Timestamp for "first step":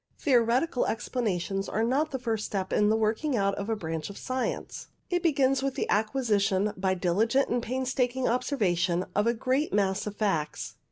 2.17-2.73